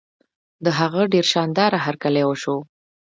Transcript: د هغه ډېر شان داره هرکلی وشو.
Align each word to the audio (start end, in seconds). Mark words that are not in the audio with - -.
د 0.63 0.65
هغه 0.79 1.01
ډېر 1.13 1.25
شان 1.31 1.49
داره 1.59 1.77
هرکلی 1.85 2.23
وشو. 2.25 2.57